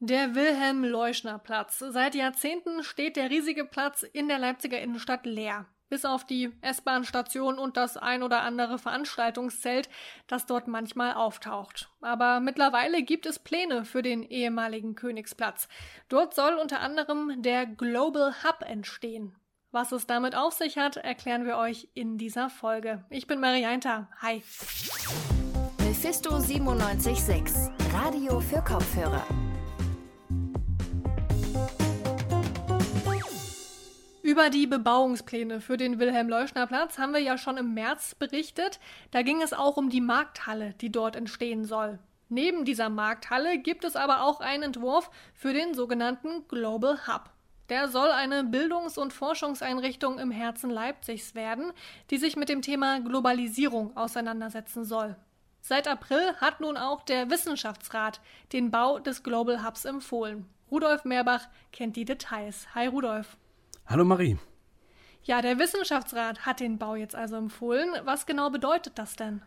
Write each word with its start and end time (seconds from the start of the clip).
Der 0.00 0.36
Wilhelm-Leuschner-Platz. 0.36 1.80
Seit 1.88 2.14
Jahrzehnten 2.14 2.84
steht 2.84 3.16
der 3.16 3.30
riesige 3.30 3.64
Platz 3.64 4.04
in 4.04 4.28
der 4.28 4.38
Leipziger 4.38 4.80
Innenstadt 4.80 5.26
leer. 5.26 5.66
Bis 5.88 6.04
auf 6.04 6.24
die 6.24 6.52
S-Bahn-Station 6.60 7.58
und 7.58 7.76
das 7.76 7.96
ein 7.96 8.22
oder 8.22 8.42
andere 8.42 8.78
Veranstaltungszelt, 8.78 9.88
das 10.28 10.46
dort 10.46 10.68
manchmal 10.68 11.14
auftaucht. 11.14 11.90
Aber 12.00 12.38
mittlerweile 12.38 13.02
gibt 13.02 13.26
es 13.26 13.40
Pläne 13.40 13.84
für 13.84 14.02
den 14.02 14.22
ehemaligen 14.22 14.94
Königsplatz. 14.94 15.68
Dort 16.08 16.32
soll 16.34 16.54
unter 16.54 16.78
anderem 16.78 17.42
der 17.42 17.66
Global 17.66 18.34
Hub 18.44 18.62
entstehen. 18.64 19.34
Was 19.72 19.90
es 19.90 20.06
damit 20.06 20.36
auf 20.36 20.52
sich 20.52 20.78
hat, 20.78 20.96
erklären 20.96 21.44
wir 21.44 21.56
euch 21.56 21.88
in 21.94 22.18
dieser 22.18 22.50
Folge. 22.50 23.04
Ich 23.10 23.26
bin 23.26 23.40
Marianta. 23.40 24.08
Hi. 24.22 24.42
Mephisto 25.80 26.38
976, 26.38 27.72
Radio 27.92 28.38
für 28.40 28.62
Kopfhörer. 28.62 29.26
Über 34.38 34.50
die 34.50 34.68
Bebauungspläne 34.68 35.60
für 35.60 35.76
den 35.76 35.98
Wilhelm-Leuschner-Platz 35.98 36.96
haben 36.98 37.12
wir 37.12 37.20
ja 37.20 37.36
schon 37.36 37.56
im 37.56 37.74
März 37.74 38.14
berichtet. 38.14 38.78
Da 39.10 39.22
ging 39.22 39.42
es 39.42 39.52
auch 39.52 39.76
um 39.76 39.90
die 39.90 40.00
Markthalle, 40.00 40.74
die 40.74 40.92
dort 40.92 41.16
entstehen 41.16 41.64
soll. 41.64 41.98
Neben 42.28 42.64
dieser 42.64 42.88
Markthalle 42.88 43.58
gibt 43.58 43.82
es 43.82 43.96
aber 43.96 44.22
auch 44.22 44.38
einen 44.38 44.62
Entwurf 44.62 45.10
für 45.34 45.52
den 45.52 45.74
sogenannten 45.74 46.46
Global 46.46 47.08
Hub. 47.08 47.30
Der 47.68 47.88
soll 47.88 48.12
eine 48.12 48.44
Bildungs- 48.44 48.96
und 48.96 49.12
Forschungseinrichtung 49.12 50.20
im 50.20 50.30
Herzen 50.30 50.70
Leipzigs 50.70 51.34
werden, 51.34 51.72
die 52.12 52.18
sich 52.18 52.36
mit 52.36 52.48
dem 52.48 52.62
Thema 52.62 53.00
Globalisierung 53.00 53.96
auseinandersetzen 53.96 54.84
soll. 54.84 55.16
Seit 55.62 55.88
April 55.88 56.36
hat 56.36 56.60
nun 56.60 56.76
auch 56.76 57.02
der 57.02 57.28
Wissenschaftsrat 57.28 58.20
den 58.52 58.70
Bau 58.70 59.00
des 59.00 59.24
Global 59.24 59.66
Hubs 59.66 59.84
empfohlen. 59.84 60.46
Rudolf 60.70 61.04
Mehrbach 61.04 61.48
kennt 61.72 61.96
die 61.96 62.04
Details. 62.04 62.68
Hi 62.76 62.86
Rudolf. 62.86 63.36
Hallo 63.88 64.04
Marie. 64.04 64.36
Ja, 65.24 65.40
der 65.40 65.58
Wissenschaftsrat 65.58 66.40
hat 66.40 66.60
den 66.60 66.76
Bau 66.76 66.94
jetzt 66.94 67.14
also 67.14 67.36
empfohlen. 67.36 67.88
Was 68.04 68.26
genau 68.26 68.50
bedeutet 68.50 68.98
das 68.98 69.16
denn? 69.16 69.40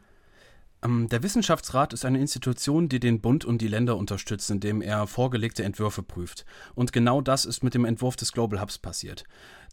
Ähm, 0.83 1.07
der 1.09 1.21
Wissenschaftsrat 1.21 1.93
ist 1.93 2.05
eine 2.05 2.19
Institution, 2.19 2.89
die 2.89 2.99
den 2.99 3.21
Bund 3.21 3.45
und 3.45 3.61
die 3.61 3.67
Länder 3.67 3.97
unterstützt, 3.97 4.49
indem 4.49 4.81
er 4.81 5.05
vorgelegte 5.05 5.63
Entwürfe 5.63 6.01
prüft. 6.01 6.43
Und 6.73 6.91
genau 6.91 7.21
das 7.21 7.45
ist 7.45 7.63
mit 7.63 7.75
dem 7.75 7.85
Entwurf 7.85 8.15
des 8.15 8.31
Global 8.31 8.59
Hubs 8.59 8.79
passiert, 8.79 9.25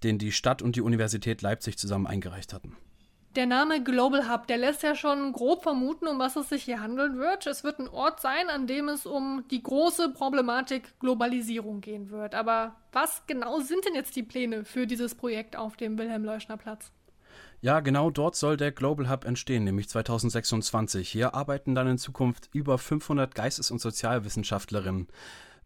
den 0.03 0.19
die 0.19 0.33
Stadt 0.33 0.61
und 0.61 0.77
die 0.77 0.83
Universität 0.83 1.41
Leipzig 1.41 1.79
zusammen 1.79 2.07
eingereicht 2.07 2.53
hatten. 2.53 2.77
Der 3.37 3.47
Name 3.47 3.85
Global 3.85 4.29
Hub, 4.31 4.47
der 4.47 4.57
lässt 4.57 4.83
ja 4.83 4.95
schon 4.95 5.33
grob 5.33 5.63
vermuten, 5.63 6.09
um 6.09 6.19
was 6.19 6.35
es 6.37 6.49
sich 6.49 6.65
hier 6.65 6.81
handeln 6.81 7.19
wird. 7.19 7.47
Es 7.47 7.63
wird 7.63 7.79
ein 7.79 7.89
Ort 7.89 8.21
sein, 8.21 8.49
an 8.49 8.67
dem 8.67 8.89
es 8.89 9.07
um 9.07 9.45
die 9.51 9.63
große 9.63 10.11
Problematik 10.11 10.99
Globalisierung 10.99 11.81
gehen 11.81 12.11
wird. 12.11 12.35
Aber 12.35 12.77
was 12.91 13.23
genau 13.27 13.61
sind 13.61 13.85
denn 13.85 13.95
jetzt 13.95 14.17
die 14.17 14.23
Pläne 14.23 14.65
für 14.65 14.87
dieses 14.87 15.15
Projekt 15.15 15.57
auf 15.57 15.77
dem 15.77 15.99
Wilhelm-Leuschner-Platz? 15.99 16.91
Ja, 17.61 17.81
genau 17.81 18.11
dort 18.11 18.35
soll 18.35 18.57
der 18.57 18.73
Global 18.73 19.11
Hub 19.11 19.25
entstehen, 19.25 19.65
nämlich 19.65 19.89
2026. 19.89 21.09
Hier 21.09 21.35
arbeiten 21.35 21.75
dann 21.75 21.89
in 21.89 21.99
Zukunft 21.99 22.49
über 22.53 22.79
500 22.79 23.35
Geistes- 23.35 23.71
und 23.71 23.81
Sozialwissenschaftlerinnen. 23.81 25.09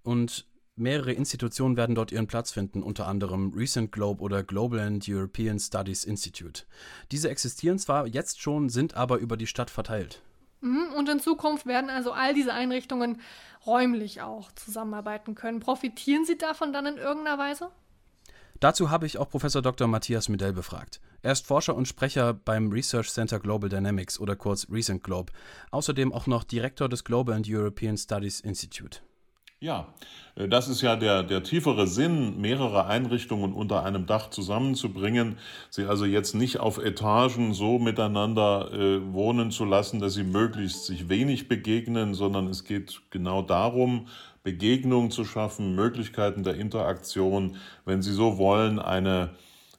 Und 0.03 0.47
Mehrere 0.75 1.13
Institutionen 1.13 1.77
werden 1.77 1.95
dort 1.95 2.13
ihren 2.13 2.27
Platz 2.27 2.51
finden, 2.51 2.83
unter 2.83 3.07
anderem 3.07 3.53
Recent 3.55 3.93
Globe 3.93 4.23
oder 4.23 4.43
Global 4.43 4.81
and 4.81 5.07
European 5.07 5.59
Studies 5.59 6.05
Institute. 6.05 6.65
Diese 7.11 7.29
existieren 7.29 7.79
zwar 7.79 8.07
jetzt 8.07 8.41
schon, 8.41 8.71
sind 8.71 8.95
aber 8.95 9.19
über 9.19 9.37
die 9.37 9.47
Stadt 9.47 9.69
verteilt. 9.69 10.23
Mhm, 10.63 10.95
und 10.97 11.11
in 11.11 11.21
Zukunft 11.21 11.67
werden 11.67 11.91
also 11.91 12.13
all 12.13 12.33
diese 12.33 12.55
Einrichtungen 12.55 13.21
räumlich 13.67 14.23
auch 14.23 14.51
zusammenarbeiten 14.53 15.35
können. 15.35 15.61
Profitieren 15.61 16.25
Sie 16.25 16.39
davon 16.39 16.73
dann 16.73 16.87
in 16.87 16.97
irgendeiner 16.97 17.37
Weise? 17.37 17.71
Dazu 18.59 18.91
habe 18.91 19.05
ich 19.05 19.19
auch 19.19 19.29
Professor 19.29 19.61
Dr. 19.61 19.89
Matthias 19.89 20.31
Medell 20.31 20.55
befragt. 20.55 21.01
Er 21.21 21.33
ist 21.33 21.47
Forscher 21.47 21.75
und 21.75 21.87
Sprecher 21.87 22.33
beim 22.33 22.71
Research 22.71 23.11
Center 23.11 23.41
Global 23.41 23.69
Dynamics 23.69 24.19
oder 24.19 24.37
kurz 24.37 24.67
Recent 24.71 25.05
Globe, 25.05 25.33
außerdem 25.71 26.13
auch 26.13 26.27
noch 26.27 26.45
Direktor 26.45 26.89
des 26.89 27.05
Global 27.05 27.35
and 27.35 27.47
European 27.47 27.99
Studies 27.99 28.41
Institute. 28.41 29.01
Ja, 29.63 29.87
äh, 30.35 30.49
das 30.49 30.69
ist 30.69 30.83
ja 30.83 30.97
der, 30.97 31.23
der 31.23 31.45
tiefere 31.45 31.87
Sinn, 31.87 32.41
mehrere 32.41 32.87
Einrichtungen 32.87 33.53
unter 33.53 33.85
einem 33.85 34.07
Dach 34.07 34.29
zusammenzubringen, 34.31 35.39
sie 35.71 35.85
also 35.85 36.05
jetzt 36.05 36.35
nicht 36.35 36.59
auf 36.59 36.79
Etagen 36.79 37.55
so 37.55 37.79
miteinander 37.79 38.73
äh, 38.73 39.13
wohnen 39.13 39.53
zu 39.53 39.65
lassen, 39.65 40.01
dass 40.01 40.15
sie 40.15 40.25
möglichst 40.25 40.87
sich 40.87 41.09
wenig 41.09 41.47
begegnen, 41.47 42.15
sondern 42.15 42.49
es 42.49 42.65
geht 42.65 43.03
genau 43.11 43.41
darum, 43.41 44.09
Begegnungen 44.43 45.13
zu 45.13 45.25
schaffen, 45.25 45.77
Möglichkeiten 45.77 46.43
der 46.43 46.57
Interaktion, 46.57 47.55
wenn 47.85 48.03
Sie 48.03 48.13
so 48.13 48.39
wollen, 48.39 48.81
eine 48.81 49.31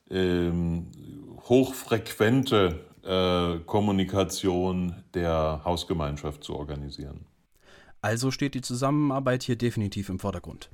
ähm, 0.09 0.87
hochfrequente 1.49 2.79
äh, 3.03 3.59
Kommunikation 3.65 5.03
der 5.13 5.59
Hausgemeinschaft 5.65 6.45
zu 6.45 6.55
organisieren. 6.55 7.25
Also 8.03 8.31
steht 8.31 8.53
die 8.53 8.61
Zusammenarbeit 8.61 9.43
hier 9.43 9.55
definitiv 9.55 10.09
im 10.09 10.19
Vordergrund. 10.19 10.69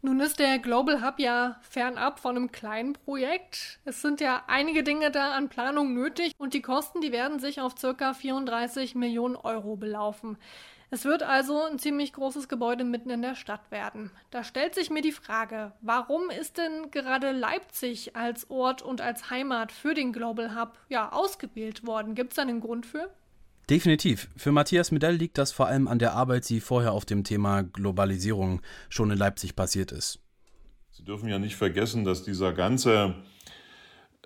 Nun 0.00 0.18
ist 0.20 0.38
der 0.38 0.58
Global 0.58 1.06
Hub 1.06 1.18
ja 1.18 1.60
fernab 1.60 2.18
von 2.20 2.36
einem 2.36 2.52
kleinen 2.52 2.94
Projekt. 2.94 3.80
Es 3.84 4.00
sind 4.00 4.22
ja 4.22 4.44
einige 4.46 4.82
Dinge 4.82 5.10
da 5.10 5.32
an 5.32 5.50
Planung 5.50 5.92
nötig 5.92 6.32
und 6.38 6.54
die 6.54 6.62
Kosten, 6.62 7.02
die 7.02 7.12
werden 7.12 7.38
sich 7.38 7.60
auf 7.60 7.74
ca. 7.74 8.14
34 8.14 8.94
Millionen 8.94 9.36
Euro 9.36 9.76
belaufen. 9.76 10.38
Es 10.90 11.04
wird 11.04 11.22
also 11.22 11.62
ein 11.64 11.78
ziemlich 11.78 12.14
großes 12.14 12.48
Gebäude 12.48 12.84
mitten 12.84 13.10
in 13.10 13.20
der 13.20 13.34
Stadt 13.34 13.70
werden. 13.70 14.10
Da 14.30 14.42
stellt 14.42 14.74
sich 14.74 14.88
mir 14.88 15.02
die 15.02 15.12
Frage, 15.12 15.72
warum 15.82 16.30
ist 16.30 16.56
denn 16.56 16.90
gerade 16.90 17.32
Leipzig 17.32 18.16
als 18.16 18.48
Ort 18.48 18.80
und 18.80 19.02
als 19.02 19.28
Heimat 19.28 19.70
für 19.70 19.92
den 19.92 20.14
Global 20.14 20.58
Hub 20.58 20.78
ja 20.88 21.12
ausgewählt 21.12 21.86
worden? 21.86 22.14
Gibt 22.14 22.32
es 22.32 22.36
da 22.36 22.42
einen 22.42 22.60
Grund 22.60 22.86
für? 22.86 23.10
Definitiv. 23.70 24.28
Für 24.36 24.52
Matthias 24.52 24.90
Medell 24.90 25.14
liegt 25.14 25.38
das 25.38 25.52
vor 25.52 25.66
allem 25.66 25.88
an 25.88 25.98
der 25.98 26.12
Arbeit, 26.12 26.48
die 26.50 26.60
vorher 26.60 26.92
auf 26.92 27.06
dem 27.06 27.24
Thema 27.24 27.62
Globalisierung 27.62 28.60
schon 28.90 29.10
in 29.10 29.16
Leipzig 29.16 29.56
passiert 29.56 29.90
ist. 29.90 30.18
Sie 30.90 31.04
dürfen 31.04 31.28
ja 31.28 31.38
nicht 31.38 31.56
vergessen, 31.56 32.04
dass 32.04 32.22
dieser 32.22 32.52
ganze 32.52 33.14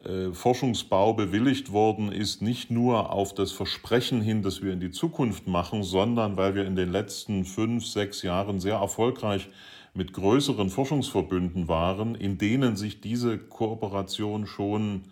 äh, 0.04 0.32
Forschungsbau 0.32 1.14
bewilligt 1.14 1.70
worden 1.70 2.10
ist, 2.10 2.42
nicht 2.42 2.70
nur 2.70 3.12
auf 3.12 3.32
das 3.32 3.52
Versprechen 3.52 4.20
hin, 4.20 4.42
dass 4.42 4.60
wir 4.60 4.72
in 4.72 4.80
die 4.80 4.90
Zukunft 4.90 5.46
machen, 5.46 5.84
sondern 5.84 6.36
weil 6.36 6.56
wir 6.56 6.66
in 6.66 6.74
den 6.74 6.90
letzten 6.90 7.44
fünf, 7.44 7.86
sechs 7.86 8.22
Jahren 8.22 8.58
sehr 8.58 8.76
erfolgreich 8.76 9.48
mit 9.94 10.12
größeren 10.12 10.68
Forschungsverbünden 10.68 11.68
waren, 11.68 12.16
in 12.16 12.38
denen 12.38 12.76
sich 12.76 13.00
diese 13.00 13.38
Kooperation 13.38 14.46
schon 14.46 15.04
äh, 15.04 15.08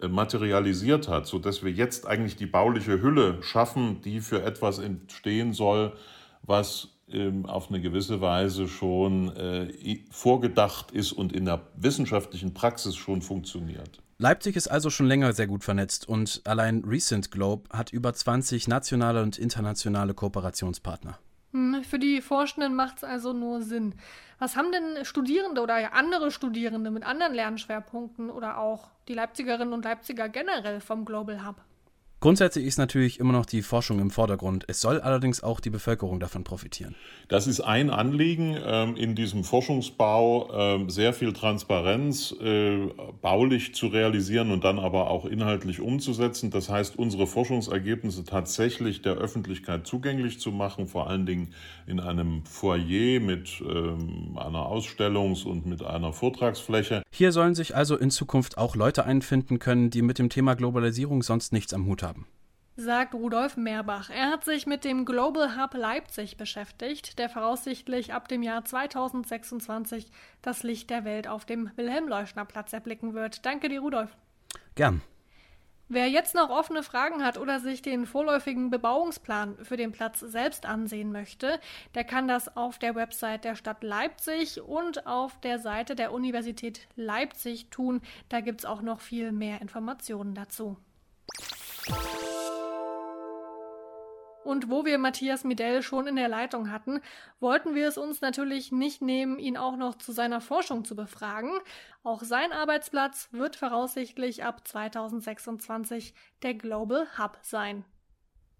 materialisiert 0.00 1.08
hat, 1.08 1.26
sodass 1.26 1.62
wir 1.62 1.70
jetzt 1.70 2.06
eigentlich 2.06 2.36
die 2.36 2.46
bauliche 2.46 3.00
Hülle 3.00 3.42
schaffen, 3.42 4.00
die 4.02 4.20
für 4.20 4.42
etwas 4.42 4.78
entstehen 4.78 5.52
soll, 5.52 5.92
was 6.42 6.88
ähm, 7.08 7.46
auf 7.46 7.68
eine 7.68 7.80
gewisse 7.80 8.20
Weise 8.20 8.66
schon 8.66 9.34
äh, 9.36 9.98
vorgedacht 10.10 10.90
ist 10.90 11.12
und 11.12 11.32
in 11.32 11.44
der 11.44 11.60
wissenschaftlichen 11.76 12.54
Praxis 12.54 12.96
schon 12.96 13.22
funktioniert. 13.22 14.00
Leipzig 14.18 14.56
ist 14.56 14.68
also 14.68 14.90
schon 14.90 15.06
länger 15.06 15.32
sehr 15.32 15.46
gut 15.46 15.64
vernetzt 15.64 16.08
und 16.08 16.40
allein 16.44 16.84
Recent 16.84 17.30
Globe 17.30 17.68
hat 17.70 17.92
über 17.92 18.14
20 18.14 18.68
nationale 18.68 19.22
und 19.22 19.38
internationale 19.38 20.14
Kooperationspartner. 20.14 21.18
Hm, 21.54 21.84
für 21.84 22.00
die 22.00 22.20
Forschenden 22.20 22.74
macht 22.74 22.96
es 22.98 23.04
also 23.04 23.32
nur 23.32 23.62
Sinn. 23.62 23.94
Was 24.40 24.56
haben 24.56 24.72
denn 24.72 25.04
Studierende 25.04 25.62
oder 25.62 25.94
andere 25.94 26.32
Studierende 26.32 26.90
mit 26.90 27.04
anderen 27.04 27.32
Lernschwerpunkten 27.32 28.28
oder 28.28 28.58
auch 28.58 28.88
die 29.06 29.14
Leipzigerinnen 29.14 29.72
und 29.72 29.84
Leipziger 29.84 30.28
generell 30.28 30.80
vom 30.80 31.04
Global 31.04 31.46
Hub? 31.46 31.62
Grundsätzlich 32.24 32.64
ist 32.64 32.78
natürlich 32.78 33.20
immer 33.20 33.34
noch 33.34 33.44
die 33.44 33.60
Forschung 33.60 33.98
im 33.98 34.10
Vordergrund. 34.10 34.64
Es 34.66 34.80
soll 34.80 34.98
allerdings 34.98 35.42
auch 35.42 35.60
die 35.60 35.68
Bevölkerung 35.68 36.20
davon 36.20 36.42
profitieren. 36.42 36.94
Das 37.28 37.46
ist 37.46 37.60
ein 37.60 37.90
Anliegen 37.90 38.56
ähm, 38.64 38.96
in 38.96 39.14
diesem 39.14 39.44
Forschungsbau, 39.44 40.48
ähm, 40.54 40.88
sehr 40.88 41.12
viel 41.12 41.34
Transparenz 41.34 42.34
äh, 42.40 42.78
baulich 43.20 43.74
zu 43.74 43.88
realisieren 43.88 44.52
und 44.52 44.64
dann 44.64 44.78
aber 44.78 45.10
auch 45.10 45.26
inhaltlich 45.26 45.80
umzusetzen. 45.80 46.50
Das 46.50 46.70
heißt, 46.70 46.98
unsere 46.98 47.26
Forschungsergebnisse 47.26 48.24
tatsächlich 48.24 49.02
der 49.02 49.16
Öffentlichkeit 49.16 49.86
zugänglich 49.86 50.40
zu 50.40 50.50
machen, 50.50 50.86
vor 50.86 51.10
allen 51.10 51.26
Dingen 51.26 51.52
in 51.86 52.00
einem 52.00 52.46
Foyer 52.46 53.20
mit 53.20 53.60
ähm, 53.60 54.38
einer 54.38 54.60
Ausstellungs- 54.60 55.44
und 55.44 55.66
mit 55.66 55.82
einer 55.82 56.14
Vortragsfläche. 56.14 57.02
Hier 57.10 57.32
sollen 57.32 57.54
sich 57.54 57.76
also 57.76 57.98
in 57.98 58.10
Zukunft 58.10 58.56
auch 58.56 58.76
Leute 58.76 59.04
einfinden 59.04 59.58
können, 59.58 59.90
die 59.90 60.00
mit 60.00 60.18
dem 60.18 60.30
Thema 60.30 60.54
Globalisierung 60.54 61.22
sonst 61.22 61.52
nichts 61.52 61.74
am 61.74 61.84
Hut 61.84 62.02
haben 62.02 62.13
sagt 62.76 63.14
Rudolf 63.14 63.56
Mehrbach. 63.56 64.10
Er 64.10 64.30
hat 64.30 64.44
sich 64.44 64.66
mit 64.66 64.84
dem 64.84 65.04
Global 65.04 65.56
Hub 65.56 65.74
Leipzig 65.74 66.36
beschäftigt, 66.36 67.18
der 67.18 67.28
voraussichtlich 67.28 68.12
ab 68.12 68.28
dem 68.28 68.42
Jahr 68.42 68.64
2026 68.64 70.10
das 70.42 70.62
Licht 70.62 70.90
der 70.90 71.04
Welt 71.04 71.28
auf 71.28 71.44
dem 71.44 71.70
Wilhelm-Leuschner-Platz 71.76 72.72
erblicken 72.72 73.14
wird. 73.14 73.46
Danke 73.46 73.68
dir, 73.68 73.80
Rudolf. 73.80 74.16
Gern. 74.74 75.02
Wer 75.88 76.08
jetzt 76.08 76.34
noch 76.34 76.48
offene 76.48 76.82
Fragen 76.82 77.22
hat 77.22 77.36
oder 77.36 77.60
sich 77.60 77.82
den 77.82 78.06
vorläufigen 78.06 78.70
Bebauungsplan 78.70 79.58
für 79.62 79.76
den 79.76 79.92
Platz 79.92 80.20
selbst 80.20 80.64
ansehen 80.64 81.12
möchte, 81.12 81.60
der 81.94 82.04
kann 82.04 82.26
das 82.26 82.56
auf 82.56 82.78
der 82.78 82.94
Website 82.94 83.44
der 83.44 83.54
Stadt 83.54 83.84
Leipzig 83.84 84.62
und 84.62 85.06
auf 85.06 85.38
der 85.40 85.58
Seite 85.58 85.94
der 85.94 86.12
Universität 86.12 86.88
Leipzig 86.96 87.68
tun. 87.70 88.00
Da 88.30 88.40
gibt 88.40 88.60
es 88.60 88.64
auch 88.64 88.80
noch 88.80 89.00
viel 89.00 89.30
mehr 89.30 89.60
Informationen 89.60 90.34
dazu. 90.34 90.78
Und 94.44 94.70
wo 94.70 94.84
wir 94.84 94.98
Matthias 94.98 95.42
Midell 95.42 95.82
schon 95.82 96.06
in 96.06 96.16
der 96.16 96.28
Leitung 96.28 96.70
hatten, 96.70 97.00
wollten 97.40 97.74
wir 97.74 97.88
es 97.88 97.96
uns 97.96 98.20
natürlich 98.20 98.70
nicht 98.70 99.00
nehmen, 99.00 99.38
ihn 99.38 99.56
auch 99.56 99.76
noch 99.76 99.96
zu 99.96 100.12
seiner 100.12 100.40
Forschung 100.40 100.84
zu 100.84 100.94
befragen. 100.94 101.50
Auch 102.02 102.22
sein 102.22 102.52
Arbeitsplatz 102.52 103.28
wird 103.32 103.56
voraussichtlich 103.56 104.44
ab 104.44 104.66
2026 104.68 106.14
der 106.42 106.54
Global 106.54 107.06
Hub 107.18 107.38
sein. 107.42 107.84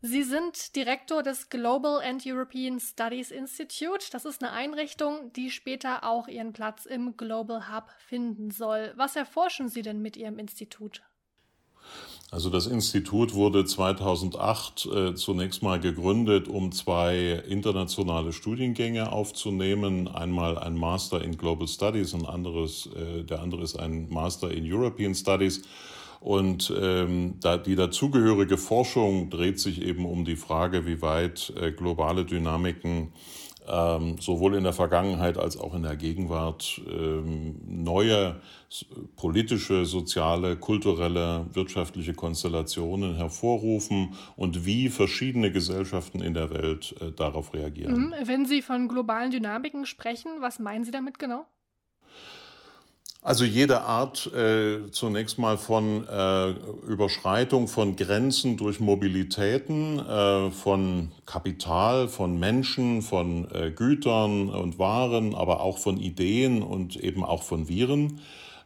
Sie 0.07 0.23
sind 0.23 0.77
Direktor 0.77 1.23
des 1.23 1.49
Global 1.49 2.03
and 2.03 2.27
European 2.27 2.79
Studies 2.79 3.31
Institute. 3.31 4.07
Das 4.13 4.25
ist 4.25 4.43
eine 4.43 4.53
Einrichtung, 4.53 5.33
die 5.33 5.51
später 5.51 6.05
auch 6.05 6.29
ihren 6.29 6.53
Platz 6.53 6.85
im 6.85 7.17
Global 7.17 7.75
Hub 7.75 7.91
finden 7.99 8.51
soll. 8.51 8.93
Was 8.97 9.17
erforschen 9.17 9.69
Sie 9.69 9.81
denn 9.81 10.03
mit 10.03 10.19
Ihrem 10.19 10.39
Institut? 10.39 11.03
Also 12.31 12.51
das 12.51 12.67
Institut 12.67 13.35
wurde 13.35 13.65
2008 13.65 14.87
äh, 14.87 15.15
zunächst 15.15 15.63
mal 15.63 15.79
gegründet, 15.79 16.49
um 16.49 16.73
zwei 16.73 17.43
internationale 17.49 18.33
Studiengänge 18.33 19.13
aufzunehmen. 19.13 20.09
Einmal 20.09 20.59
ein 20.59 20.75
Master 20.75 21.23
in 21.23 21.37
Global 21.37 21.69
Studies 21.69 22.13
und 22.13 22.27
anderes, 22.27 22.89
äh, 22.97 23.23
der 23.23 23.41
andere 23.41 23.63
ist 23.63 23.79
ein 23.79 24.09
Master 24.09 24.51
in 24.51 24.65
European 24.71 25.15
Studies. 25.15 25.63
Und 26.25 26.73
ähm, 26.81 27.35
da, 27.41 27.59
die 27.59 27.77
dazugehörige 27.77 28.57
Forschung 28.57 29.29
dreht 29.29 29.61
sich 29.61 29.83
eben 29.83 30.07
um 30.07 30.25
die 30.25 30.37
Frage, 30.37 30.87
wie 30.87 31.03
weit 31.03 31.53
äh, 31.61 31.71
globale 31.71 32.25
Dynamiken 32.25 33.13
ähm, 33.67 34.17
sowohl 34.19 34.55
in 34.55 34.65
der 34.65 34.73
Vergangenheit 34.73 35.39
als 35.39 35.57
auch 35.57 35.75
in 35.75 35.83
der 35.83 35.97
Gegenwart 35.97 36.81
ähm, 36.89 37.61
neue 37.67 38.41
politische, 39.17 39.85
soziale, 39.87 40.57
kulturelle, 40.57 41.47
wirtschaftliche 41.53 42.13
Konstellationen 42.13 43.17
hervorrufen 43.17 44.15
und 44.37 44.67
wie 44.67 44.89
verschiedene 44.89 45.53
Gesellschaften 45.53 46.21
in 46.21 46.35
der 46.35 46.51
Welt 46.51 46.95
äh, 47.01 47.13
darauf 47.13 47.55
reagieren. 47.55 48.09
Mhm. 48.09 48.15
Wenn 48.25 48.47
Sie 48.47 48.63
von 48.63 48.89
globalen 48.89 49.31
Dynamiken 49.31 49.87
sprechen, 49.87 50.31
was 50.41 50.59
meinen 50.59 50.85
Sie 50.85 50.91
damit 50.91 51.19
genau? 51.19 51.47
Also 53.25 53.47
jede 53.47 53.81
Art 53.81 54.31
äh, 54.35 54.91
zunächst 54.91 55.39
mal 55.39 55.57
von 55.57 56.07
äh, 56.07 56.51
Überschreitung 56.87 57.69
von 57.69 57.97
Grenzen 57.97 58.59
durch 58.59 58.81
Mobilitäten, 58.81 59.99
äh, 59.99 60.51
von 60.51 61.11
Kapital, 61.25 62.09
von 62.09 62.39
Menschen, 62.39 63.01
von 63.01 63.51
äh, 63.51 63.71
Gütern 63.71 64.51
und 64.51 64.79
Waren, 64.79 65.35
aber 65.35 65.63
auch 65.63 65.79
von 65.79 65.97
Ideen 65.97 66.63
und 66.63 66.97
eben 66.97 67.25
auch 67.25 67.43
von 67.43 67.67
Viren 67.67 68.21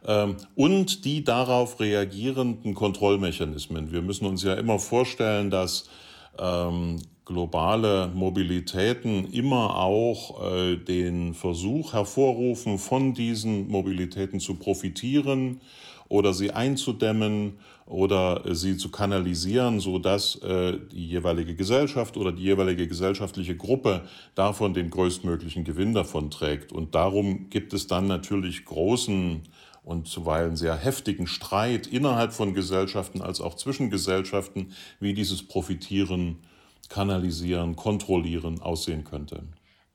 ähm, 0.05 0.35
und 0.55 1.05
die 1.05 1.23
darauf 1.23 1.79
reagierenden 1.79 2.75
Kontrollmechanismen. 2.75 3.93
Wir 3.93 4.01
müssen 4.01 4.25
uns 4.25 4.43
ja 4.43 4.55
immer 4.55 4.77
vorstellen, 4.77 5.51
dass 5.51 5.89
ähm, 6.37 6.97
globale 7.29 8.07
Mobilitäten 8.07 9.31
immer 9.31 9.75
auch 9.75 10.51
äh, 10.51 10.77
den 10.77 11.35
Versuch 11.35 11.93
hervorrufen, 11.93 12.79
von 12.79 13.13
diesen 13.13 13.69
Mobilitäten 13.69 14.39
zu 14.39 14.55
profitieren 14.55 15.61
oder 16.07 16.33
sie 16.33 16.49
einzudämmen 16.49 17.59
oder 17.85 18.47
äh, 18.47 18.55
sie 18.55 18.77
zu 18.77 18.89
kanalisieren, 18.89 19.79
so 19.79 19.99
dass 19.99 20.41
äh, 20.41 20.79
die 20.91 21.07
jeweilige 21.07 21.53
Gesellschaft 21.53 22.17
oder 22.17 22.31
die 22.31 22.41
jeweilige 22.41 22.87
gesellschaftliche 22.87 23.55
Gruppe 23.55 24.05
davon 24.33 24.73
den 24.73 24.89
größtmöglichen 24.89 25.63
Gewinn 25.63 25.93
davon 25.93 26.31
trägt. 26.31 26.71
Und 26.71 26.95
darum 26.95 27.51
gibt 27.51 27.73
es 27.73 27.85
dann 27.85 28.07
natürlich 28.07 28.65
großen 28.65 29.43
und 29.83 30.07
zuweilen 30.07 30.55
sehr 30.55 30.75
heftigen 30.75 31.27
Streit 31.27 31.85
innerhalb 31.85 32.33
von 32.33 32.55
Gesellschaften 32.55 33.21
als 33.21 33.39
auch 33.39 33.53
zwischen 33.53 33.91
Gesellschaften, 33.91 34.71
wie 34.99 35.13
dieses 35.13 35.47
Profitieren 35.47 36.39
kanalisieren, 36.89 37.75
kontrollieren 37.75 38.61
aussehen 38.61 39.03
könnte. 39.03 39.43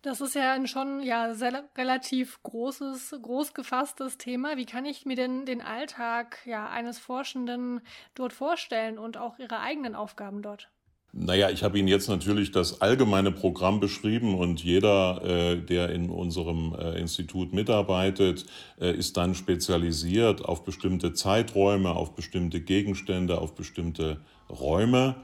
Das 0.03 0.21
ist 0.21 0.35
ja 0.35 0.53
ein 0.53 0.67
schon 0.67 1.01
ja 1.03 1.35
sehr, 1.35 1.65
relativ 1.79 2.43
großes, 2.43 3.17
groß 3.23 3.55
gefasstes 3.55 4.19
Thema. 4.19 4.59
Wie 4.59 4.67
kann 4.67 4.85
ich 4.85 5.07
mir 5.07 5.17
denn 5.17 5.47
den 5.47 5.63
Alltag 5.63 6.41
ja 6.45 6.69
eines 6.69 6.99
Forschenden 6.99 7.81
dort 8.15 8.35
vorstellen 8.35 8.99
und 8.99 9.17
auch 9.17 9.39
ihre 9.39 9.61
eigenen 9.61 9.95
Aufgaben 9.95 10.43
dort? 10.43 10.69
Naja, 11.17 11.49
ich 11.49 11.63
habe 11.63 11.79
Ihnen 11.79 11.87
jetzt 11.87 12.09
natürlich 12.09 12.51
das 12.51 12.81
allgemeine 12.81 13.31
Programm 13.31 13.79
beschrieben 13.79 14.35
und 14.35 14.63
jeder, 14.65 15.23
äh, 15.25 15.57
der 15.57 15.91
in 15.91 16.11
unserem 16.11 16.75
äh, 16.75 16.99
Institut 16.99 17.53
mitarbeitet, 17.53 18.47
äh, 18.81 18.95
ist 18.95 19.17
dann 19.17 19.37
spezialisiert 19.37 20.45
auf 20.45 20.65
bestimmte 20.65 21.13
Zeiträume, 21.13 21.91
auf 21.91 22.17
bestimmte 22.17 22.61
Gegenstände, 22.61 23.41
auf 23.41 23.55
bestimmte 23.55 24.21
Räume. 24.51 25.15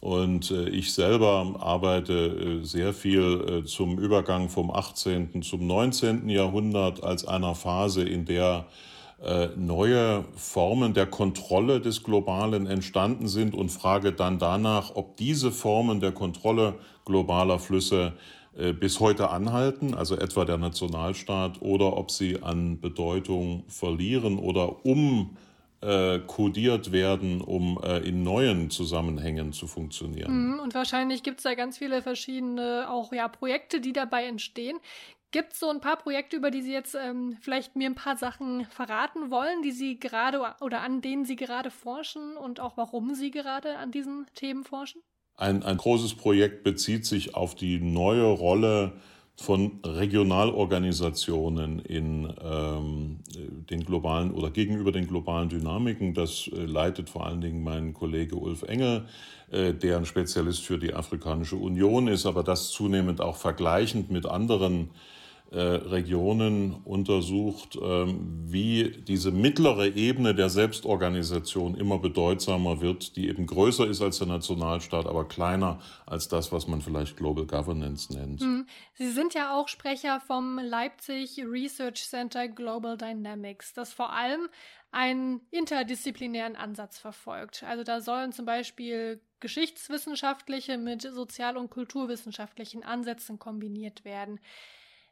Und 0.00 0.50
äh, 0.50 0.68
ich 0.68 0.94
selber 0.94 1.56
arbeite 1.58 2.12
äh, 2.14 2.64
sehr 2.64 2.94
viel 2.94 3.62
äh, 3.62 3.64
zum 3.64 3.98
Übergang 3.98 4.48
vom 4.48 4.70
18. 4.70 5.42
zum 5.42 5.66
19. 5.66 6.28
Jahrhundert 6.28 7.02
als 7.02 7.26
einer 7.26 7.54
Phase, 7.54 8.02
in 8.02 8.24
der 8.24 8.66
neue 9.54 10.24
Formen 10.34 10.94
der 10.94 11.04
Kontrolle 11.04 11.82
des 11.82 12.02
Globalen 12.02 12.66
entstanden 12.66 13.28
sind 13.28 13.54
und 13.54 13.68
frage 13.68 14.12
dann 14.12 14.38
danach, 14.38 14.92
ob 14.94 15.18
diese 15.18 15.52
Formen 15.52 16.00
der 16.00 16.12
Kontrolle 16.12 16.76
globaler 17.04 17.58
Flüsse 17.58 18.14
bis 18.80 18.98
heute 18.98 19.28
anhalten, 19.28 19.92
also 19.92 20.16
etwa 20.16 20.46
der 20.46 20.56
Nationalstaat, 20.56 21.60
oder 21.60 21.98
ob 21.98 22.10
sie 22.10 22.42
an 22.42 22.80
Bedeutung 22.80 23.64
verlieren 23.68 24.38
oder 24.38 24.86
um 24.86 25.36
kodiert 26.26 26.92
werden, 26.92 27.40
um 27.40 27.80
äh, 27.82 27.98
in 27.98 28.22
neuen 28.22 28.70
Zusammenhängen 28.70 29.52
zu 29.52 29.66
funktionieren. 29.66 30.52
Mhm, 30.52 30.60
und 30.60 30.74
wahrscheinlich 30.74 31.22
gibt 31.22 31.38
es 31.38 31.44
da 31.44 31.54
ganz 31.54 31.78
viele 31.78 32.02
verschiedene 32.02 32.86
auch 32.90 33.12
ja, 33.12 33.28
Projekte, 33.28 33.80
die 33.80 33.92
dabei 33.92 34.24
entstehen. 34.24 34.78
Gibt 35.32 35.52
es 35.52 35.60
so 35.60 35.70
ein 35.70 35.80
paar 35.80 35.96
Projekte, 35.96 36.36
über 36.36 36.50
die 36.50 36.60
Sie 36.60 36.72
jetzt 36.72 36.96
ähm, 36.96 37.36
vielleicht 37.40 37.76
mir 37.76 37.88
ein 37.88 37.94
paar 37.94 38.16
Sachen 38.16 38.66
verraten 38.66 39.30
wollen, 39.30 39.62
die 39.62 39.70
Sie 39.70 39.98
gerade 39.98 40.40
oder 40.60 40.80
an 40.80 41.00
denen 41.00 41.24
Sie 41.24 41.36
gerade 41.36 41.70
forschen 41.70 42.36
und 42.36 42.58
auch 42.58 42.76
warum 42.76 43.14
Sie 43.14 43.30
gerade 43.30 43.76
an 43.78 43.92
diesen 43.92 44.26
Themen 44.34 44.64
forschen? 44.64 45.02
Ein, 45.36 45.62
ein 45.62 45.76
großes 45.76 46.16
Projekt 46.16 46.64
bezieht 46.64 47.06
sich 47.06 47.34
auf 47.34 47.54
die 47.54 47.80
neue 47.80 48.26
Rolle 48.26 49.00
von 49.40 49.80
Regionalorganisationen 49.86 51.78
in 51.78 52.30
ähm, 52.44 53.20
den 53.70 53.86
globalen 53.86 54.32
oder 54.32 54.50
gegenüber 54.50 54.92
den 54.92 55.06
globalen 55.06 55.48
Dynamiken. 55.48 56.12
Das 56.12 56.46
äh, 56.52 56.66
leitet 56.66 57.08
vor 57.08 57.24
allen 57.26 57.40
Dingen 57.40 57.64
mein 57.64 57.94
Kollege 57.94 58.36
Ulf 58.36 58.64
Engel, 58.64 59.06
äh, 59.50 59.72
der 59.72 59.96
ein 59.96 60.04
Spezialist 60.04 60.60
für 60.62 60.78
die 60.78 60.92
Afrikanische 60.92 61.56
Union 61.56 62.06
ist, 62.08 62.26
aber 62.26 62.42
das 62.42 62.70
zunehmend 62.70 63.22
auch 63.22 63.36
vergleichend 63.36 64.10
mit 64.10 64.26
anderen 64.26 64.90
Regionen 65.58 66.74
untersucht, 66.84 67.76
ähm, 67.82 68.44
wie 68.46 69.02
diese 69.06 69.32
mittlere 69.32 69.88
Ebene 69.88 70.34
der 70.34 70.48
Selbstorganisation 70.48 71.74
immer 71.74 71.98
bedeutsamer 71.98 72.80
wird, 72.80 73.16
die 73.16 73.28
eben 73.28 73.46
größer 73.46 73.86
ist 73.88 74.00
als 74.00 74.18
der 74.18 74.28
Nationalstaat, 74.28 75.06
aber 75.06 75.26
kleiner 75.26 75.80
als 76.06 76.28
das, 76.28 76.52
was 76.52 76.68
man 76.68 76.82
vielleicht 76.82 77.16
Global 77.16 77.46
Governance 77.46 78.12
nennt. 78.12 78.40
Hm. 78.40 78.66
Sie 78.94 79.10
sind 79.10 79.34
ja 79.34 79.58
auch 79.58 79.66
Sprecher 79.66 80.20
vom 80.20 80.58
Leipzig 80.58 81.42
Research 81.44 82.08
Center 82.08 82.46
Global 82.46 82.96
Dynamics, 82.96 83.72
das 83.72 83.92
vor 83.92 84.12
allem 84.12 84.48
einen 84.92 85.40
interdisziplinären 85.50 86.56
Ansatz 86.56 86.98
verfolgt. 86.98 87.62
Also 87.62 87.84
da 87.84 88.00
sollen 88.00 88.32
zum 88.32 88.44
Beispiel 88.44 89.20
geschichtswissenschaftliche 89.40 90.78
mit 90.78 91.02
sozial- 91.02 91.56
und 91.56 91.70
kulturwissenschaftlichen 91.70 92.84
Ansätzen 92.84 93.38
kombiniert 93.38 94.04
werden. 94.04 94.40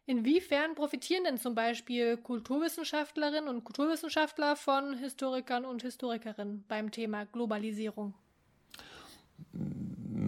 Inwiefern 0.08 0.74
profitieren 0.74 1.24
denn 1.24 1.36
zum 1.36 1.54
Beispiel 1.54 2.16
Kulturwissenschaftlerinnen 2.16 3.46
und 3.46 3.64
Kulturwissenschaftler 3.64 4.56
von 4.56 4.96
Historikern 4.96 5.66
und 5.66 5.82
Historikerinnen 5.82 6.64
beim 6.66 6.90
Thema 6.90 7.26
Globalisierung? 7.26 8.14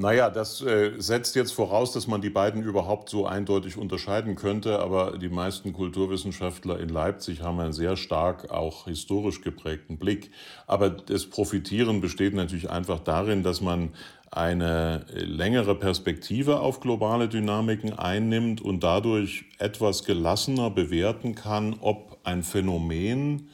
Naja, 0.00 0.30
das 0.30 0.62
äh, 0.62 0.92
setzt 0.96 1.36
jetzt 1.36 1.52
voraus, 1.52 1.92
dass 1.92 2.06
man 2.06 2.22
die 2.22 2.30
beiden 2.30 2.62
überhaupt 2.62 3.10
so 3.10 3.26
eindeutig 3.26 3.76
unterscheiden 3.76 4.34
könnte. 4.34 4.78
Aber 4.78 5.18
die 5.18 5.28
meisten 5.28 5.74
Kulturwissenschaftler 5.74 6.80
in 6.80 6.88
Leipzig 6.88 7.42
haben 7.42 7.60
einen 7.60 7.74
sehr 7.74 7.98
stark 7.98 8.50
auch 8.50 8.86
historisch 8.86 9.42
geprägten 9.42 9.98
Blick. 9.98 10.30
Aber 10.66 10.88
das 10.88 11.26
Profitieren 11.26 12.00
besteht 12.00 12.32
natürlich 12.32 12.70
einfach 12.70 13.00
darin, 13.00 13.42
dass 13.42 13.60
man 13.60 13.90
eine 14.30 15.04
längere 15.10 15.74
Perspektive 15.74 16.60
auf 16.60 16.80
globale 16.80 17.28
Dynamiken 17.28 17.92
einnimmt 17.92 18.62
und 18.62 18.82
dadurch 18.82 19.44
etwas 19.58 20.04
gelassener 20.04 20.70
bewerten 20.70 21.34
kann, 21.34 21.76
ob 21.80 22.20
ein 22.24 22.42
Phänomen 22.42 23.50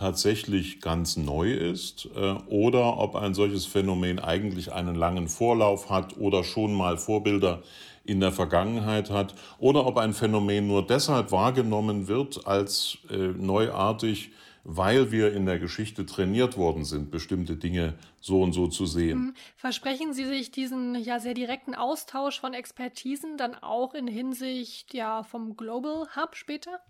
tatsächlich 0.00 0.80
ganz 0.80 1.18
neu 1.18 1.52
ist 1.52 2.08
äh, 2.16 2.32
oder 2.48 2.96
ob 2.96 3.16
ein 3.16 3.34
solches 3.34 3.66
Phänomen 3.66 4.18
eigentlich 4.18 4.72
einen 4.72 4.94
langen 4.94 5.28
Vorlauf 5.28 5.90
hat 5.90 6.16
oder 6.16 6.42
schon 6.42 6.72
mal 6.72 6.96
Vorbilder 6.96 7.62
in 8.04 8.18
der 8.20 8.32
Vergangenheit 8.32 9.10
hat 9.10 9.34
oder 9.58 9.86
ob 9.86 9.98
ein 9.98 10.14
Phänomen 10.14 10.66
nur 10.66 10.86
deshalb 10.86 11.32
wahrgenommen 11.32 12.08
wird 12.08 12.46
als 12.46 12.96
äh, 13.10 13.14
neuartig, 13.16 14.30
weil 14.64 15.12
wir 15.12 15.34
in 15.34 15.44
der 15.44 15.58
Geschichte 15.58 16.06
trainiert 16.06 16.56
worden 16.56 16.86
sind, 16.86 17.10
bestimmte 17.10 17.56
Dinge 17.56 17.92
so 18.22 18.40
und 18.40 18.54
so 18.54 18.68
zu 18.68 18.86
sehen. 18.86 19.18
Mhm. 19.18 19.34
Versprechen 19.56 20.14
Sie 20.14 20.24
sich 20.24 20.50
diesen 20.50 20.94
ja 20.94 21.20
sehr 21.20 21.34
direkten 21.34 21.74
Austausch 21.74 22.40
von 22.40 22.54
Expertisen 22.54 23.36
dann 23.36 23.54
auch 23.54 23.92
in 23.92 24.06
Hinsicht 24.06 24.94
ja 24.94 25.24
vom 25.24 25.58
Global 25.58 26.06
Hub 26.16 26.36
später? 26.36 26.80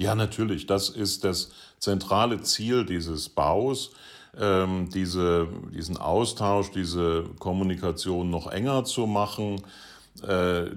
Ja, 0.00 0.14
natürlich. 0.14 0.66
Das 0.66 0.88
ist 0.88 1.24
das 1.24 1.50
zentrale 1.78 2.40
Ziel 2.40 2.86
dieses 2.86 3.28
Baus, 3.28 3.90
ähm, 4.34 4.88
diese, 4.88 5.46
diesen 5.74 5.98
Austausch, 5.98 6.70
diese 6.70 7.24
Kommunikation 7.38 8.30
noch 8.30 8.50
enger 8.50 8.84
zu 8.84 9.06
machen 9.06 9.60
äh, 10.26 10.70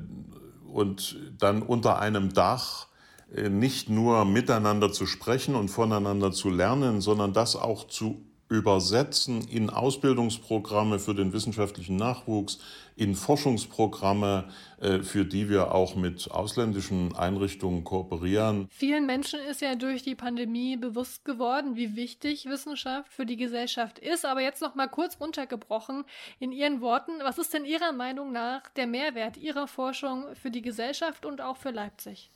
und 0.69 1.15
dann 1.39 1.61
unter 1.61 1.99
einem 1.99 2.33
Dach 2.33 2.87
äh, 3.33 3.47
nicht 3.47 3.87
nur 3.87 4.25
miteinander 4.25 4.91
zu 4.91 5.05
sprechen 5.05 5.55
und 5.55 5.69
voneinander 5.69 6.33
zu 6.33 6.49
lernen, 6.49 6.99
sondern 6.99 7.31
das 7.31 7.55
auch 7.55 7.87
zu 7.87 8.25
übersetzen 8.53 9.47
in 9.47 9.69
Ausbildungsprogramme 9.69 10.99
für 10.99 11.13
den 11.13 11.33
wissenschaftlichen 11.33 11.95
Nachwuchs, 11.95 12.59
in 12.95 13.15
Forschungsprogramme, 13.15 14.45
äh, 14.79 14.99
für 14.99 15.25
die 15.25 15.49
wir 15.49 15.73
auch 15.73 15.95
mit 15.95 16.29
ausländischen 16.29 17.15
Einrichtungen 17.15 17.83
kooperieren. 17.83 18.67
Vielen 18.69 19.05
Menschen 19.05 19.39
ist 19.39 19.61
ja 19.61 19.75
durch 19.75 20.03
die 20.03 20.15
Pandemie 20.15 20.77
bewusst 20.77 21.25
geworden, 21.25 21.75
wie 21.75 21.95
wichtig 21.95 22.45
Wissenschaft 22.45 23.11
für 23.11 23.25
die 23.25 23.37
Gesellschaft 23.37 23.99
ist. 23.99 24.25
Aber 24.25 24.41
jetzt 24.41 24.61
noch 24.61 24.75
mal 24.75 24.87
kurz 24.87 25.19
runtergebrochen 25.19 26.05
in 26.39 26.51
Ihren 26.51 26.81
Worten. 26.81 27.13
Was 27.23 27.37
ist 27.37 27.53
denn 27.53 27.65
Ihrer 27.65 27.91
Meinung 27.91 28.31
nach 28.31 28.69
der 28.75 28.87
Mehrwert 28.87 29.37
Ihrer 29.37 29.67
Forschung 29.67 30.25
für 30.35 30.51
die 30.51 30.61
Gesellschaft 30.61 31.25
und 31.25 31.41
auch 31.41 31.57
für 31.57 31.71
Leipzig? 31.71 32.29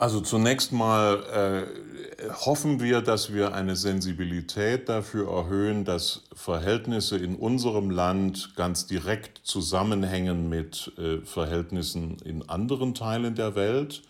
Also 0.00 0.22
zunächst 0.22 0.72
mal 0.72 1.66
äh, 1.68 2.30
hoffen 2.30 2.80
wir, 2.80 3.02
dass 3.02 3.34
wir 3.34 3.52
eine 3.52 3.76
Sensibilität 3.76 4.88
dafür 4.88 5.30
erhöhen, 5.30 5.84
dass 5.84 6.22
Verhältnisse 6.32 7.18
in 7.18 7.36
unserem 7.36 7.90
Land 7.90 8.56
ganz 8.56 8.86
direkt 8.86 9.42
zusammenhängen 9.42 10.48
mit 10.48 10.90
äh, 10.96 11.18
Verhältnissen 11.18 12.16
in 12.24 12.48
anderen 12.48 12.94
Teilen 12.94 13.34
der 13.34 13.54
Welt. 13.56 14.00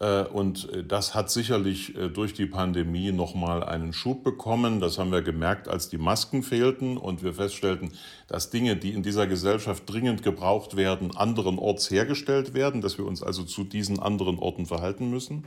Äh, 0.00 0.24
und 0.24 0.72
äh, 0.72 0.84
das 0.84 1.14
hat 1.14 1.30
sicherlich 1.30 1.96
äh, 1.96 2.08
durch 2.08 2.34
die 2.34 2.46
Pandemie 2.46 3.12
nochmal 3.12 3.62
einen 3.62 3.92
Schub 3.92 4.24
bekommen. 4.24 4.80
Das 4.80 4.98
haben 4.98 5.12
wir 5.12 5.22
gemerkt, 5.22 5.68
als 5.68 5.88
die 5.88 5.98
Masken 5.98 6.42
fehlten 6.42 6.96
und 6.96 7.22
wir 7.22 7.34
feststellten, 7.34 7.92
dass 8.26 8.50
Dinge, 8.50 8.76
die 8.76 8.92
in 8.92 9.02
dieser 9.02 9.26
Gesellschaft 9.26 9.84
dringend 9.86 10.22
gebraucht 10.22 10.76
werden, 10.76 11.16
anderen 11.16 11.58
Orts 11.58 11.90
hergestellt 11.90 12.54
werden, 12.54 12.80
dass 12.80 12.98
wir 12.98 13.06
uns 13.06 13.22
also 13.22 13.44
zu 13.44 13.64
diesen 13.64 14.00
anderen 14.00 14.38
Orten 14.38 14.66
verhalten 14.66 15.10
müssen. 15.10 15.44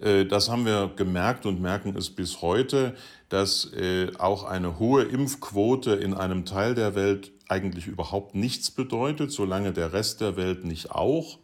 Das 0.00 0.48
haben 0.48 0.66
wir 0.66 0.90
gemerkt 0.96 1.46
und 1.46 1.62
merken 1.62 1.94
es 1.96 2.10
bis 2.10 2.42
heute, 2.42 2.96
dass 3.28 3.70
auch 4.18 4.42
eine 4.42 4.80
hohe 4.80 5.04
Impfquote 5.04 5.92
in 5.92 6.14
einem 6.14 6.44
Teil 6.44 6.74
der 6.74 6.96
Welt 6.96 7.30
eigentlich 7.48 7.86
überhaupt 7.86 8.34
nichts 8.34 8.72
bedeutet, 8.72 9.30
solange 9.30 9.72
der 9.72 9.92
Rest 9.92 10.20
der 10.20 10.36
Welt 10.36 10.64
nicht 10.64 10.90
auch 10.90 11.38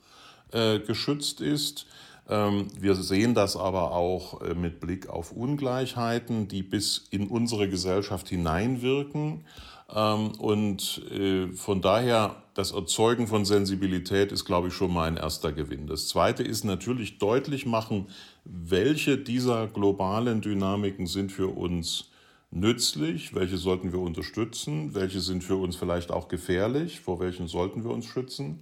geschützt 0.52 1.40
ist. 1.40 1.86
Ähm, 2.30 2.68
wir 2.78 2.94
sehen 2.94 3.34
das 3.34 3.56
aber 3.56 3.90
auch 3.90 4.40
äh, 4.40 4.54
mit 4.54 4.78
Blick 4.78 5.08
auf 5.08 5.32
Ungleichheiten, 5.32 6.46
die 6.46 6.62
bis 6.62 7.08
in 7.10 7.26
unsere 7.26 7.68
Gesellschaft 7.68 8.28
hineinwirken. 8.28 9.44
Ähm, 9.92 10.32
und 10.38 11.02
äh, 11.10 11.48
von 11.48 11.82
daher, 11.82 12.36
das 12.54 12.70
Erzeugen 12.70 13.26
von 13.26 13.44
Sensibilität 13.44 14.30
ist, 14.30 14.44
glaube 14.44 14.68
ich, 14.68 14.74
schon 14.74 14.94
mal 14.94 15.08
ein 15.08 15.16
erster 15.16 15.52
Gewinn. 15.52 15.88
Das 15.88 16.06
Zweite 16.06 16.44
ist 16.44 16.62
natürlich 16.62 17.18
deutlich 17.18 17.66
machen, 17.66 18.06
welche 18.44 19.18
dieser 19.18 19.66
globalen 19.66 20.40
Dynamiken 20.40 21.08
sind 21.08 21.32
für 21.32 21.48
uns 21.48 22.10
nützlich, 22.52 23.34
welche 23.34 23.56
sollten 23.56 23.92
wir 23.92 24.00
unterstützen, 24.00 24.94
welche 24.94 25.20
sind 25.20 25.42
für 25.42 25.56
uns 25.56 25.74
vielleicht 25.74 26.12
auch 26.12 26.28
gefährlich, 26.28 27.00
vor 27.00 27.18
welchen 27.18 27.48
sollten 27.48 27.82
wir 27.82 27.90
uns 27.90 28.06
schützen. 28.06 28.60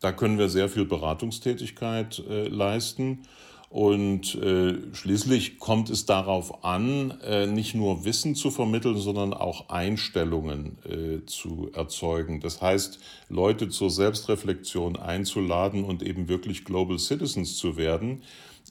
Da 0.00 0.12
können 0.12 0.38
wir 0.38 0.48
sehr 0.48 0.68
viel 0.68 0.84
Beratungstätigkeit 0.84 2.22
äh, 2.28 2.48
leisten. 2.48 3.22
Und 3.68 4.36
äh, 4.36 4.94
schließlich 4.94 5.58
kommt 5.58 5.90
es 5.90 6.06
darauf 6.06 6.64
an, 6.64 7.20
äh, 7.22 7.46
nicht 7.46 7.74
nur 7.74 8.04
Wissen 8.04 8.36
zu 8.36 8.50
vermitteln, 8.50 8.96
sondern 8.96 9.34
auch 9.34 9.68
Einstellungen 9.68 10.78
äh, 10.84 11.26
zu 11.26 11.70
erzeugen. 11.74 12.40
Das 12.40 12.62
heißt, 12.62 13.00
Leute 13.28 13.68
zur 13.68 13.90
Selbstreflexion 13.90 14.96
einzuladen 14.96 15.84
und 15.84 16.02
eben 16.02 16.28
wirklich 16.28 16.64
Global 16.64 16.98
Citizens 16.98 17.56
zu 17.56 17.76
werden, 17.76 18.22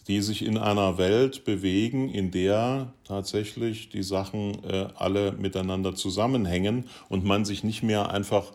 die 0.08 0.22
sich 0.22 0.46
in 0.46 0.58
einer 0.58 0.98
Welt 0.98 1.44
bewegen, 1.44 2.10
in 2.10 2.32
der 2.32 2.94
tatsächlich 3.04 3.90
die 3.90 4.04
Sachen 4.04 4.64
äh, 4.64 4.88
alle 4.96 5.34
miteinander 5.34 5.94
zusammenhängen 5.94 6.86
und 7.10 7.26
man 7.26 7.44
sich 7.44 7.64
nicht 7.64 7.84
mehr 7.84 8.12
einfach 8.12 8.54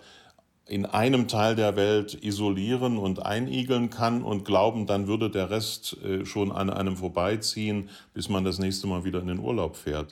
in 0.70 0.86
einem 0.86 1.26
Teil 1.26 1.56
der 1.56 1.74
Welt 1.74 2.22
isolieren 2.22 2.96
und 2.96 3.26
einigeln 3.26 3.90
kann 3.90 4.22
und 4.22 4.44
glauben, 4.44 4.86
dann 4.86 5.08
würde 5.08 5.28
der 5.28 5.50
Rest 5.50 5.96
äh, 6.04 6.24
schon 6.24 6.52
an 6.52 6.70
einem 6.70 6.96
vorbeiziehen, 6.96 7.90
bis 8.14 8.28
man 8.28 8.44
das 8.44 8.58
nächste 8.58 8.86
Mal 8.86 9.04
wieder 9.04 9.20
in 9.20 9.26
den 9.26 9.40
Urlaub 9.40 9.76
fährt. 9.76 10.10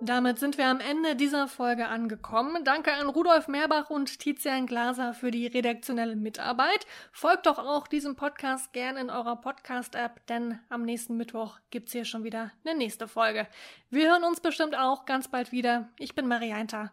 Damit 0.00 0.38
sind 0.38 0.58
wir 0.58 0.66
am 0.66 0.78
Ende 0.78 1.16
dieser 1.16 1.48
Folge 1.48 1.88
angekommen. 1.88 2.64
Danke 2.64 2.92
an 2.92 3.08
Rudolf 3.08 3.48
Mehrbach 3.48 3.88
und 3.88 4.20
Tizian 4.20 4.66
Glaser 4.66 5.14
für 5.14 5.30
die 5.30 5.46
redaktionelle 5.46 6.14
Mitarbeit. 6.14 6.86
Folgt 7.12 7.46
doch 7.46 7.58
auch 7.58 7.88
diesem 7.88 8.14
Podcast 8.14 8.72
gern 8.74 8.98
in 8.98 9.10
eurer 9.10 9.36
Podcast-App, 9.36 10.24
denn 10.26 10.60
am 10.68 10.82
nächsten 10.82 11.16
Mittwoch 11.16 11.58
gibt's 11.70 11.92
hier 11.92 12.04
schon 12.04 12.24
wieder 12.24 12.52
eine 12.64 12.76
nächste 12.76 13.08
Folge. 13.08 13.48
Wir 13.88 14.10
hören 14.10 14.22
uns 14.22 14.40
bestimmt 14.40 14.76
auch 14.76 15.06
ganz 15.06 15.28
bald 15.28 15.50
wieder. 15.50 15.88
Ich 15.98 16.14
bin 16.14 16.28
Marianta. 16.28 16.92